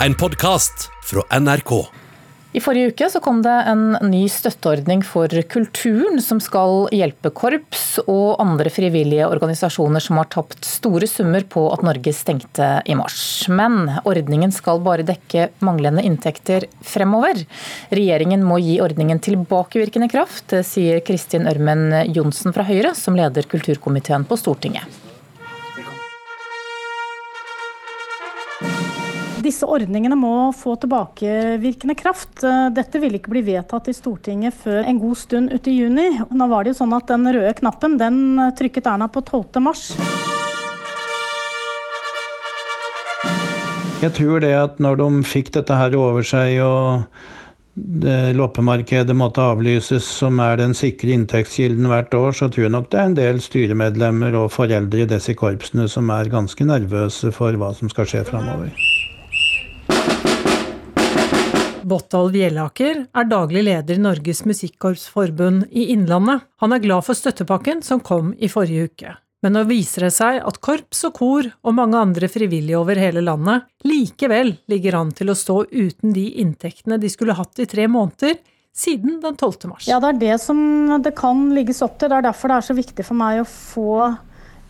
[0.00, 1.86] en podkast fra NRK.
[2.52, 7.98] I forrige uke så kom det en ny støtteordning for kulturen, som skal hjelpe korps
[8.06, 13.18] og andre frivillige organisasjoner som har tapt store summer på at Norge stengte i mars.
[13.52, 17.44] Men ordningen skal bare dekke manglende inntekter fremover.
[17.92, 24.24] Regjeringen må gi ordningen tilbakevirkende kraft, sier Kristin Ørmen Johnsen fra Høyre, som leder kulturkomiteen
[24.28, 25.05] på Stortinget.
[29.46, 32.40] Disse ordningene må få tilbakevirkende kraft.
[32.74, 36.08] Dette vil ikke bli vedtatt i Stortinget før en god stund ute i juni.
[36.34, 38.18] Nå var det jo sånn at Den røde knappen den
[38.58, 39.62] trykket Erna på 12.
[39.62, 39.92] mars.
[44.02, 47.06] Jeg tror det at når de fikk dette her over seg og
[48.36, 53.00] loppemarkedet måtte avlyses, som er den sikre inntektskilden hvert år, så tror jeg nok det
[53.00, 57.70] er en del styremedlemmer og foreldre i disse korpsene som er ganske nervøse for hva
[57.78, 58.95] som skal skje framover.
[61.86, 66.42] Bottal Bjellaker er daglig leder i Norges Musikkorpsforbund i Innlandet.
[66.58, 69.12] Han er glad for støttepakken som kom i forrige uke.
[69.44, 73.22] Men nå viser det seg at korps og kor og mange andre frivillige over hele
[73.22, 77.86] landet likevel ligger an til å stå uten de inntektene de skulle hatt i tre
[77.86, 78.40] måneder
[78.76, 79.68] siden den 12.
[79.70, 79.86] mars.
[79.86, 80.58] Ja, det er det som
[81.04, 82.10] det kan ligges opp til.
[82.10, 83.92] Det er derfor det er så viktig for meg å få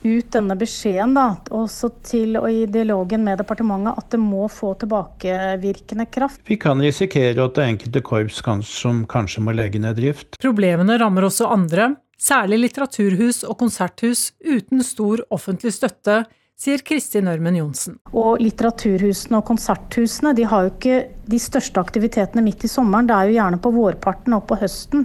[0.05, 4.75] ut denne beskjeden da, også til og i dialogen med departementet at det må få
[4.81, 6.43] tilbakevirkende kraft.
[6.47, 10.39] Vi kan risikere at det er enkelte korps som kanskje må legge ned drift.
[10.43, 16.25] Problemene rammer også andre, særlig litteraturhus og konserthus uten stor offentlig støtte,
[16.57, 17.99] sier Kristin Ørmen Johnsen.
[18.17, 23.17] Og litteraturhusene og konserthusene de har jo ikke de største aktivitetene midt i sommeren, det
[23.17, 25.05] er jo gjerne på vårparten og på høsten.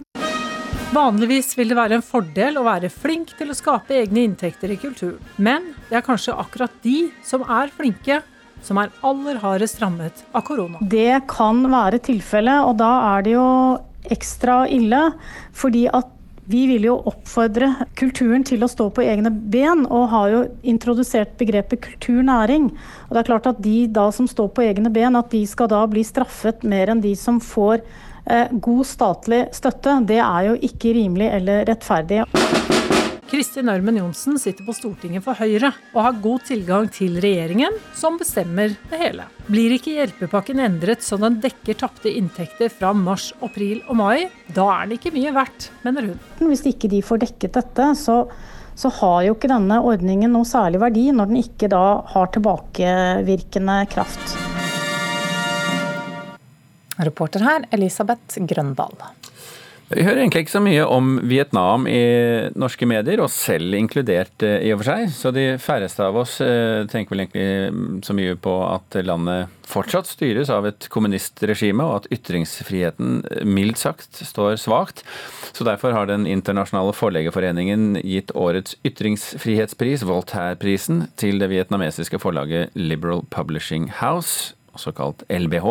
[0.91, 4.75] Vanligvis vil det være en fordel å være flink til å skape egne inntekter i
[4.75, 5.21] kulturen.
[5.39, 8.17] Men det er kanskje akkurat de som er flinke,
[8.61, 10.81] som er aller hardest rammet av korona.
[10.83, 13.47] Det kan være tilfellet, og da er det jo
[14.11, 14.99] ekstra ille.
[15.55, 16.11] Fordi at
[16.51, 21.37] vi vil jo oppfordre kulturen til å stå på egne ben, og har jo introdusert
[21.39, 22.67] begrepet kulturnæring.
[23.07, 25.71] Og det er klart at de da som står på egne ben, at de skal
[25.71, 27.79] da bli straffet mer enn de som får
[28.63, 32.23] god statlig støtte, det er jo ikke rimelig eller rettferdig.
[33.31, 38.17] Kristin Ørmen Johnsen sitter på Stortinget for Høyre og har god tilgang til regjeringen, som
[38.19, 39.27] bestemmer det hele.
[39.47, 44.67] Blir ikke hjelpepakken endret så den dekker tapte inntekter fra mars, april og mai, da
[44.73, 46.21] er den ikke mye verdt, mener hun.
[46.43, 48.19] Hvis ikke de får dekket dette, så,
[48.75, 53.83] så har jo ikke denne ordningen noe særlig verdi, når den ikke da har tilbakevirkende
[53.95, 54.40] kraft.
[57.05, 58.97] Reporter her, Elisabeth Grøndal.
[59.91, 61.99] Vi hører egentlig ikke så mye om Vietnam i
[62.55, 65.09] norske medier, og selv inkludert eh, i og for seg.
[65.11, 70.07] Så de færreste av oss eh, tenker vel egentlig så mye på at landet fortsatt
[70.07, 75.03] styres av et kommunistregime, og at ytringsfriheten eh, mildt sagt står svakt.
[75.51, 83.25] Så derfor har Den internasjonale forleggerforeningen gitt årets ytringsfrihetspris, Voltaire-prisen, til det vietnamesiske forlaget Liberal
[83.27, 85.67] Publishing House også kalt LBH.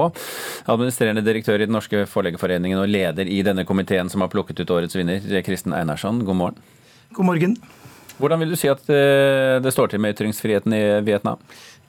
[0.70, 4.74] Administrerende direktør i Den norske forleggerforeningen og leder i denne komiteen som har plukket ut
[4.76, 6.64] årets vinner, Kristen Einarsson, god morgen.
[7.16, 7.56] God morgen.
[8.20, 11.40] Hvordan vil du si at eh, det står til med ytringsfriheten i Vietnam?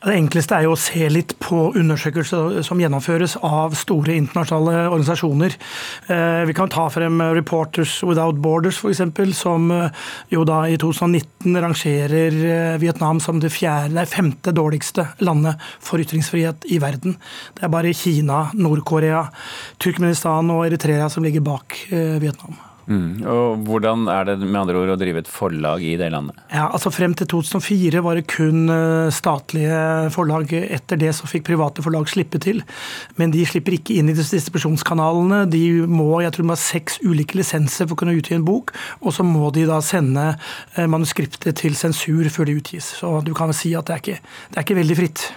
[0.02, 5.58] Det enkleste er jo å se litt på undersøkelser som gjennomføres av store internasjonale organisasjoner.
[6.08, 9.04] Eh, vi kan ta frem Reporters Without Borders f.eks.,
[9.38, 12.40] som eh, jo da i 2019 rangerer
[12.82, 17.20] Vietnam som det fjerde, nei, femte dårligste landet for ytringsfrihet i verden.
[17.60, 19.28] Det er bare Kina, Nord-Korea,
[19.84, 22.71] Turkmenistan og Eritrea som ligger bak Vietnam.
[22.88, 23.22] Mm.
[23.30, 26.40] Og Hvordan er det med andre ord å drive et forlag i det landet?
[26.52, 30.52] Ja, altså Frem til 2004 var det kun eh, statlige forlag.
[30.52, 32.64] Etter det så fikk private forlag slippe til.
[33.20, 35.44] Men de slipper ikke inn i distribusjonskanalene.
[35.52, 38.74] De må jeg tror de har seks ulike lisenser for å kunne utgi en bok,
[39.02, 42.94] og så må de da sende eh, manuskriptet til sensur før det utgis.
[43.02, 44.20] Så du kan si at det er ikke,
[44.52, 45.30] det er ikke veldig fritt.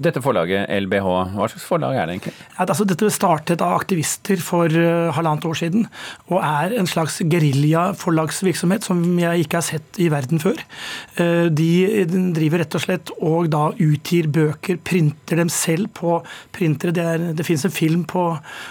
[0.00, 2.32] Dette forlaget, LBH, hva slags forlag er det egentlig?
[2.54, 5.84] Ja, altså, dette startet av aktivister for uh, halvannet år siden,
[6.30, 10.62] og er en slags geriljaforlagsvirksomhet som jeg ikke har sett i verden før.
[11.18, 16.16] Uh, de driver rett og slett og da utgir bøker, printer dem selv på
[16.56, 16.96] printere.
[16.96, 18.24] Det, er, det finnes en film på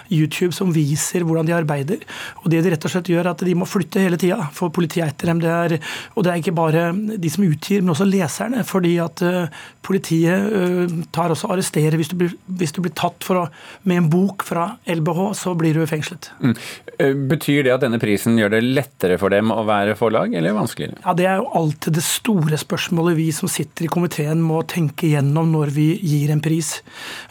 [0.10, 2.02] YouTube som viser hvordan de arbeider.
[2.42, 4.74] Og det de rett og slett gjør, er at de må flytte hele tida, for
[4.74, 5.46] politiet er etter dem.
[5.46, 5.78] Det er,
[6.16, 8.66] og det er ikke bare de som utgir, men også leserne.
[8.66, 11.98] fordi at uh, politiet voldtar og arresterer.
[11.98, 13.48] Hvis du blir, hvis du blir tatt å,
[13.84, 16.32] med en bok fra LBH, så blir du fengslet.
[16.42, 16.56] Mm.
[16.98, 20.54] Eh, betyr det at denne prisen gjør det lettere for dem å være forlag, eller
[20.54, 21.02] vanskeligere?
[21.04, 25.08] Ja, Det er jo alltid det store spørsmålet vi som sitter i komiteen må tenke
[25.08, 26.82] gjennom når vi gir en pris.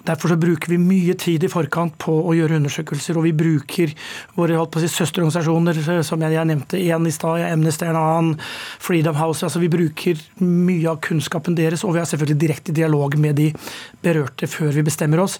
[0.04, 3.94] Derfor så bruker vi mye tid i forkant på å gjøre undersøkelser, og vi bruker
[4.36, 8.34] våre si, søsterorganisasjoner, som jeg, jeg nevnte, én i stad, Amnesty en annen,
[8.80, 9.44] Freedom House.
[9.44, 13.50] altså Vi bruker mye av kunnskapen deres, og vi har selvfølgelig direkte dialog med de
[14.04, 15.38] berørte før vi bestemmer oss.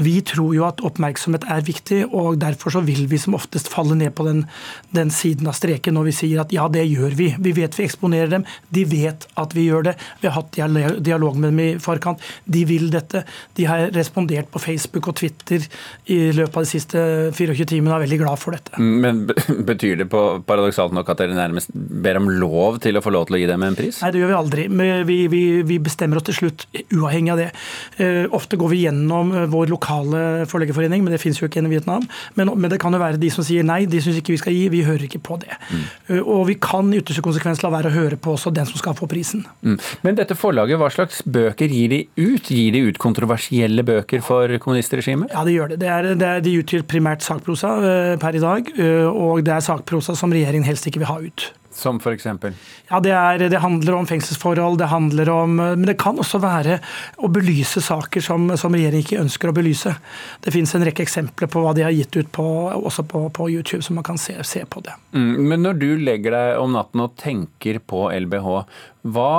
[0.00, 3.96] Vi tror jo at oppmerksomhet er viktig, og derfor så vil vi som oftest falle
[3.98, 4.44] ned på den,
[4.96, 7.30] den siden av streken når vi sier at ja, det gjør vi.
[7.38, 9.96] Vi vet vi eksponerer dem, de vet at vi gjør det.
[10.20, 10.58] Vi har hatt
[11.04, 12.22] dialog med dem i forkant.
[12.44, 13.24] De vil dette.
[13.58, 15.64] De har respondert på Facebook og Twitter
[16.10, 17.04] i løpet av de siste
[17.36, 18.80] 24 timene og er veldig glad for dette.
[18.80, 19.24] Men
[19.70, 23.28] betyr det på paradoksalt nok at dere nærmest ber om lov til å få lov
[23.28, 24.00] til å gi dem en pris?
[24.02, 24.66] Nei, det gjør vi aldri.
[25.10, 27.48] Vi, vi, vi bestemmer oss til slutt uavhengig av det.
[28.00, 31.68] Eh, ofte går vi gjennom eh, vår lokale forleggerforening, men det finnes jo ikke en
[31.68, 32.06] i Vietnam.
[32.38, 34.56] Men, men, det kan jo være de som sier nei, de syns ikke vi skal
[34.56, 35.52] gi, vi hører ikke på det.
[35.70, 35.84] Mm.
[36.14, 38.80] Eh, og vi kan i ytterste konsekvens la være å høre på også den som
[38.80, 39.44] skal få prisen.
[39.66, 39.78] Mm.
[40.06, 42.50] Men dette forlaget, hva slags bøker gir de ut?
[42.50, 45.34] Gir de ut kontroversielle bøker for kommunistregimet?
[45.34, 45.80] Ja, de gjør det.
[45.84, 47.76] det, er, det er, de utgir primært sakprosa
[48.20, 48.68] per i dag,
[49.10, 51.50] og det er sakprosa som regjeringen helst ikke vil ha ut.
[51.70, 52.26] Som f.eks.?
[52.90, 56.80] Ja, det, er, det, handler om fengselsforhold, det handler om Men det kan også være
[57.22, 59.94] å belyse saker som, som regjeringen ikke ønsker å belyse.
[60.42, 62.44] Det finnes en rekke eksempler på hva de har gitt ut på,
[62.74, 64.96] også på, på YouTube, så man kan se, se på det.
[65.14, 68.50] Mm, men når du legger deg om natten og tenker på LBH,
[69.14, 69.34] hva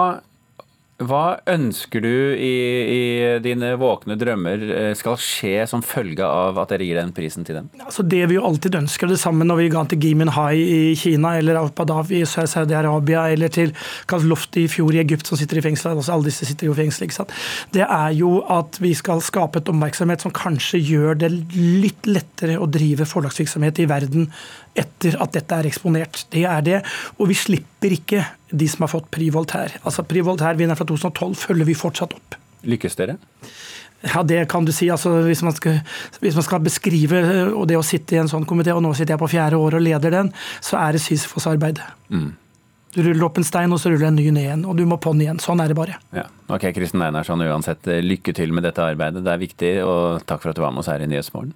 [1.07, 2.51] hva ønsker du i,
[2.93, 3.01] i,
[3.43, 7.57] dine våkne drømmer eh, skal skje som følge av at dere gir den prisen til
[7.59, 7.69] dem?
[7.81, 10.81] Altså det vi jo alltid ønsker, det samme når vi ga til Gimin Hai i
[10.99, 13.73] Kina, eller Al-Badawi i Saudi-Arabia, eller til
[14.21, 15.95] Lofti i fjor i Egypt, som sitter i fengsel.
[15.95, 17.29] Altså alle disse sitter jo i fengsel.
[17.73, 22.59] Det er jo at vi skal skape et oppmerksomhet som kanskje gjør det litt lettere
[22.61, 24.29] å drive forlagsvirksomhet i verden
[24.77, 26.25] etter at dette er eksponert.
[26.31, 26.79] Det er det.
[27.19, 29.81] Og vi slipper ikke de som har fått Prix Voltaire.
[29.83, 32.37] Altså Prix Voltaire-vinneren fra 2012 følger vi fortsatt opp.
[32.67, 33.17] Lykkes dere?
[34.01, 34.89] Ja, det kan du si.
[34.89, 35.81] Altså, hvis, man skal,
[36.21, 37.21] hvis, man skal, beskrive
[37.53, 39.77] og det å sitte i en sånn komité, og nå sitter jeg på fjerde år
[39.77, 40.31] og leder den,
[40.63, 41.81] så er det Sisyfos-arbeid.
[42.09, 42.31] Mm.
[42.91, 44.63] Du ruller opp en stein, og så ruller en ny ned igjen.
[44.67, 45.39] Og du må på'n igjen.
[45.39, 45.99] Sånn er det bare.
[46.15, 46.25] Ja.
[46.51, 49.23] Ok, Kristen Einarsson, uansett, lykke til med dette arbeidet.
[49.23, 51.53] Det er viktig, og takk for at du var med oss her i Nyhetsmorgen.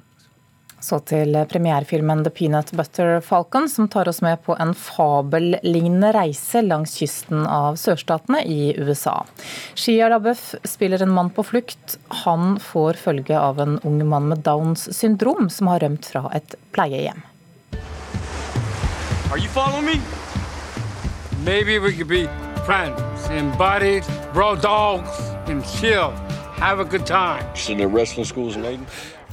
[0.86, 6.62] Så til premierefilmen The Peanut Butter Falcon, som tar oss med på en fabellignende reise
[6.62, 9.16] langs kysten av sørstatene i USA.
[9.74, 11.98] Shia LaBeouf spiller en mann på flukt.
[12.26, 16.54] Han får følge av en ung mann med Downs syndrom som har rømt fra et
[16.76, 17.26] pleiehjem.
[19.32, 19.98] Are you following me?
[21.44, 22.28] Maybe we could be
[22.66, 25.18] friends, embodied, bro dogs,
[25.50, 26.12] and chill,
[26.62, 27.44] have a good time.
[27.56, 28.86] Sitting in wrestling schools in Aiden?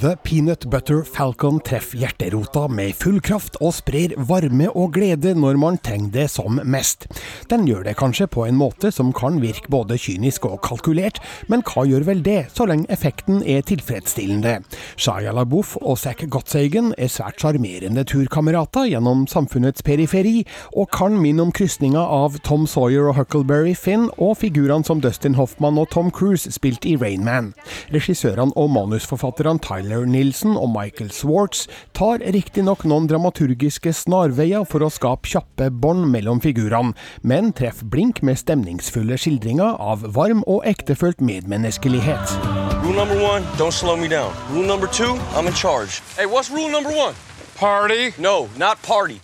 [0.03, 5.61] The Peanut Butter Falcon treffer hjerterota med full kraft og sprer varme og glede når
[5.63, 7.05] man trenger det som mest.
[7.47, 11.63] Den gjør det kanskje på en måte som kan virke både kynisk og kalkulert, men
[11.63, 14.57] hva gjør vel det, så lenge effekten er tilfredsstillende?
[14.99, 20.43] Shaya LaBouffe og Zack Gottsagen er svært sjarmerende turkamerater gjennom samfunnets periferi,
[20.75, 25.39] og kan minne om krysninga av Tom Sawyer og Huckleberry Finn, og figurene som Dustin
[25.39, 27.55] Hoffman og Tom Cruise spilte i Rainman.
[27.95, 34.81] Regissørene og manusforfatterne Tyler Tyler Nilsen og Michael Swartz tar riktignok noen dramaturgiske snarveier for
[34.81, 40.65] å skape kjappe bånd mellom figurene, men treffer blink med stemningsfulle skildringer av varm og
[40.65, 42.37] ektefølt medmenneskelighet.
[42.81, 44.33] Rule number one, don't slow me down.
[44.55, 46.01] Rule number two, I'm in charge.
[46.17, 47.15] Hey, what's rule number one?
[47.55, 48.15] Party?
[48.17, 49.21] No, not party.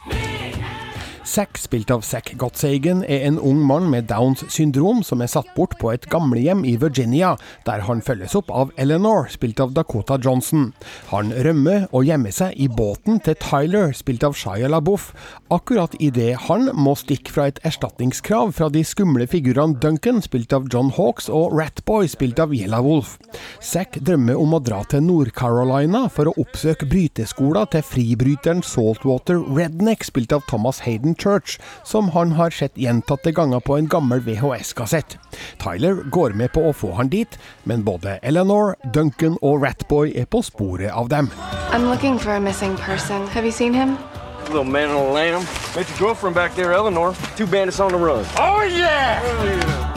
[1.29, 5.51] Zack, spilt av Zack Gottsagen, er en ung mann med Downs syndrom som er satt
[5.53, 7.35] bort på et gamlehjem i Virginia,
[7.67, 10.71] der han følges opp av Eleanor, spilt av Dakota Johnson.
[11.11, 15.13] Han rømmer og gjemmer seg i båten til Tyler, spilt av Shia LaBouffe,
[15.53, 20.71] akkurat idet han må stikke fra et erstatningskrav fra de skumle figurene Duncan, spilt av
[20.73, 23.19] John Hawks, og Ratboy, spilt av Yella Wolf.
[23.61, 30.09] Zack drømmer om å dra til Nord-Carolina for å oppsøke bryteskolen til fribryteren Saltwater Redneck,
[30.09, 35.19] spilt av Thomas Hayden Church, som han har sett gjentatte ganger på en gammel VHS-kassett.
[35.59, 40.27] Tyler går med på å få han dit, men både Eleanor, Duncan og Ratboy er
[40.31, 41.31] på sporet av dem.
[41.73, 43.27] I'm looking for a missing person.
[43.29, 43.99] Have you seen him?
[44.47, 45.45] Little man on a lamb.
[45.77, 47.15] Met your girlfriend back there, Eleanor.
[47.37, 48.25] Two bandits on the run.
[48.39, 49.21] Oh yeah!
[49.23, 49.88] Oh, yeah.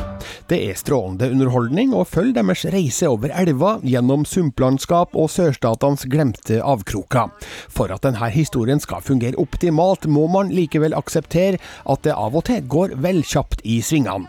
[0.51, 6.57] Det er strålende underholdning og følg deres reise over elva, gjennom sumplandskap og sørstatenes glemte
[6.59, 7.29] avkroker.
[7.71, 12.43] For at denne historien skal fungere optimalt, må man likevel akseptere at det av og
[12.49, 14.27] til går vel kjapt i svingene.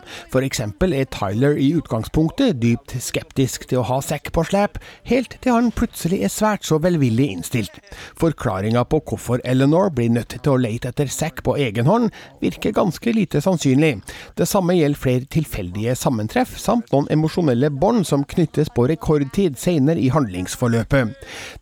[0.53, 4.79] Eksempel er Tyler i utgangspunktet dypt skeptisk til å ha sekk på slep,
[5.11, 7.83] helt til han plutselig er svært så velvillig innstilt.
[8.21, 12.13] Forklaringa på hvorfor Eleanor blir nødt til å lete etter sekk på egen hånd,
[12.45, 13.97] virker ganske lite sannsynlig.
[14.39, 20.01] Det samme gjelder flere tilfeldige sammentreff, samt noen emosjonelle bånd som knyttes på rekordtid senere
[20.01, 21.15] i handlingsforløpet.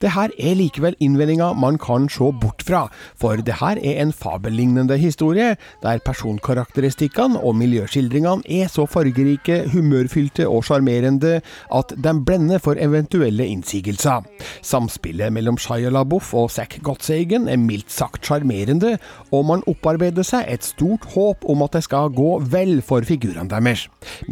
[0.03, 4.13] Det her er likevel innvendinger man kan se bort fra, for det her er en
[4.13, 11.41] fabellignende historie, der personkarakteristikkene og miljøskildringene er så fargerike, humørfylte og sjarmerende
[11.75, 14.27] at de blender for eventuelle innsigelser.
[14.63, 18.97] Samspillet mellom Shia LaBeouf og Zack Gottsagen er mildt sagt sjarmerende,
[19.31, 23.49] og man opparbeider seg et stort håp om at det skal gå vel for figurene
[23.51, 23.87] deres.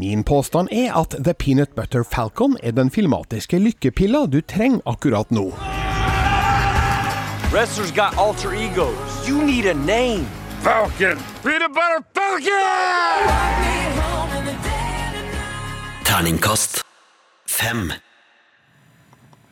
[0.08, 5.28] Min påstand er at The Peanut Butter Falcon er den filmatiske lykkepilla du trenger akkurat
[5.28, 5.50] nå.
[7.52, 9.18] Wrestlers got alter egos.
[9.28, 10.24] You need a name.
[10.64, 11.20] Falcon.
[11.44, 13.28] Peanut butter Falcon!
[16.08, 16.80] Terningkast
[17.44, 17.92] fem.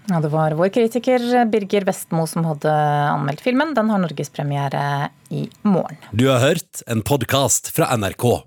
[0.09, 2.73] Ja, det var vår kritiker Birger Vestmo som hadde
[3.13, 3.77] anmeldt filmen.
[3.77, 6.01] Den har norgespremiere i morgen.
[6.17, 8.47] Du har hørt en podkast fra NRK.